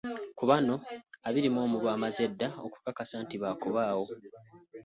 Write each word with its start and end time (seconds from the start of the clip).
Ku 0.37 0.43
bano 0.49 0.75
abiri 1.27 1.47
mu 1.53 1.59
omu 1.65 1.77
baamaze 1.85 2.23
dda 2.31 2.49
okukakasa 2.65 3.15
nti 3.23 3.35
baakubaawo. 3.41 4.05